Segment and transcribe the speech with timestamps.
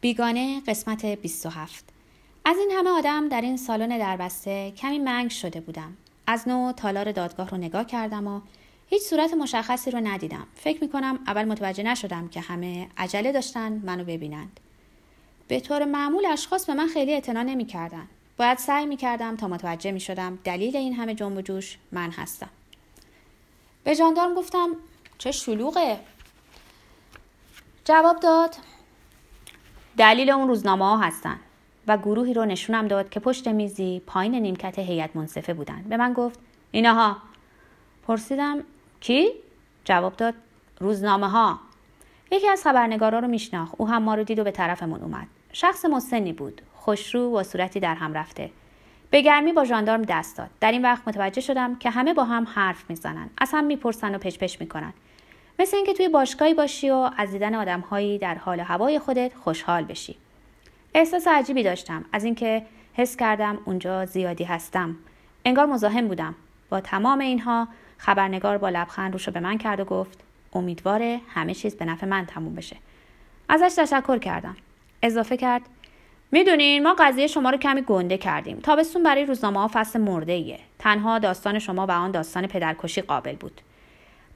[0.00, 1.84] بیگانه قسمت 27
[2.44, 5.96] از این همه آدم در این سالن دربسته کمی منگ شده بودم.
[6.26, 8.40] از نو تالار دادگاه رو نگاه کردم و
[8.86, 10.46] هیچ صورت مشخصی رو ندیدم.
[10.54, 14.60] فکر می‌کنم اول متوجه نشدم که همه عجله داشتن منو ببینند.
[15.48, 18.06] به طور معمول اشخاص به من خیلی اعتنا نمی‌کردن.
[18.36, 22.50] باید سعی می‌کردم تا متوجه می‌شدم دلیل این همه جنب و جوش من هستم.
[23.84, 24.68] به جاندارم گفتم
[25.18, 26.00] چه شلوغه.
[27.84, 28.56] جواب داد
[29.96, 31.36] دلیل اون روزنامه ها هستن.
[31.86, 35.82] و گروهی رو نشونم داد که پشت میزی پایین نیمکت هیئت منصفه بودن.
[35.88, 36.38] به من گفت
[36.70, 37.16] اینها.
[38.06, 38.58] پرسیدم
[39.00, 39.28] کی؟
[39.84, 40.34] جواب داد
[40.78, 41.58] روزنامه ها.
[42.32, 43.74] یکی از خبرنگارا رو میشناخت.
[43.78, 45.26] او هم ما رو دید و به طرفمون اومد.
[45.52, 46.62] شخص مسنی بود.
[46.74, 48.50] خوشرو و صورتی در هم رفته.
[49.10, 50.50] به گرمی با ژاندارم دست داد.
[50.60, 53.30] در این وقت متوجه شدم که همه با هم حرف می‌زنن.
[53.38, 54.92] از هم می‌پرسن و پچ می‌کنن.
[55.60, 60.16] مثل اینکه توی باشگاهی باشی و از دیدن آدمهایی در حال هوای خودت خوشحال بشی.
[60.94, 62.04] احساس عجیبی داشتم.
[62.12, 62.62] از اینکه
[62.94, 64.96] حس کردم اونجا زیادی هستم.
[65.44, 66.34] انگار مزاحم بودم.
[66.70, 70.18] با تمام اینها خبرنگار با لبخند روشو به من کرد و گفت
[70.52, 72.76] امیدواره همه چیز به نفع من تموم بشه.
[73.48, 74.56] ازش تشکر کردم.
[75.02, 75.62] اضافه کرد
[76.32, 78.58] می‌دونین ما قضیه شما رو کمی گنده کردیم.
[78.58, 80.58] تابستون برای روزنامه ها فصل مرده ایه.
[80.78, 83.60] تنها داستان شما و آن داستان پدرکشی قابل بود.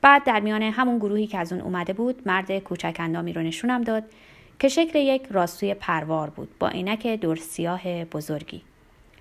[0.04, 3.82] بعد در میان همون گروهی که از اون اومده بود مرد کوچک اندامی رو نشونم
[3.82, 4.02] داد
[4.58, 8.62] که شکل یک راستوی پروار بود با عینک دور سیاه بزرگی.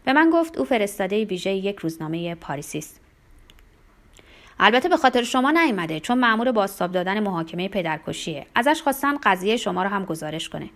[0.03, 3.01] به من گفت او فرستاده ویژه یک روزنامه پاریسی است
[4.59, 8.45] البته به خاطر شما نیامده چون مأمور بازتاب دادن محاکمه پدرکشیه.
[8.55, 10.69] ازش خواستن قضیه شما رو هم گزارش کنه.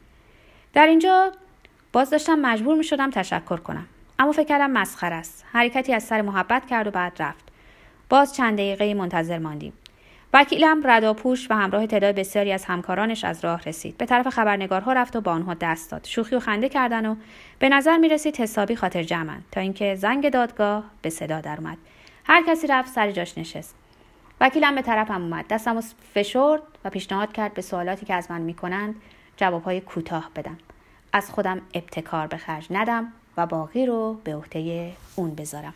[0.73, 1.31] در اینجا
[1.93, 3.85] باز داشتم مجبور می شدم تشکر کنم.
[4.19, 5.45] اما فکر کردم مسخر است.
[5.51, 7.47] حرکتی از سر محبت کرد و بعد رفت.
[8.09, 9.73] باز چند دقیقه منتظر ماندیم.
[10.33, 13.97] وکیلم رداپوش و همراه تعداد بسیاری از همکارانش از راه رسید.
[13.97, 16.05] به طرف خبرنگارها رفت و با آنها دست داد.
[16.05, 17.15] شوخی و خنده کردن و
[17.59, 19.41] به نظر می رسید حسابی خاطر جمعن.
[19.51, 21.77] تا اینکه زنگ دادگاه به صدا در اومد
[22.25, 23.75] هر کسی رفت سر جاش نشست.
[24.41, 25.45] وکیلم به طرفم اومد.
[25.47, 25.81] دستم
[26.13, 28.95] فشرد و پیشنهاد کرد به سوالاتی که از من می‌کنند
[29.37, 30.57] جوابهای کوتاه بدم.
[31.13, 35.73] از خودم ابتکار به خرج ندم و باقی رو به عهده اون بذارم.